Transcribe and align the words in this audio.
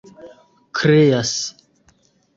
kreas 0.77 1.33